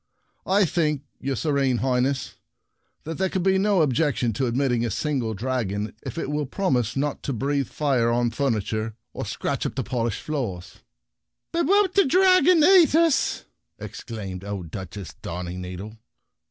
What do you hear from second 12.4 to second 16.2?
eat ns?" exclaimed old Duchess Darningneedle.